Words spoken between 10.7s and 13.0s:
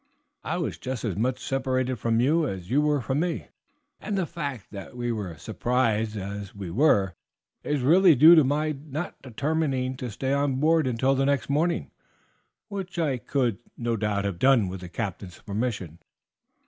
until the morning, which